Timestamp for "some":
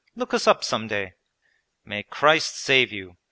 0.63-0.87